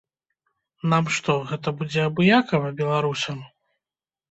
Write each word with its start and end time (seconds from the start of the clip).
Нам 0.93 1.05
што, 1.17 1.35
гэта 1.51 1.69
будзе 1.83 2.01
абыякава, 2.09 2.73
беларусам? 2.83 3.39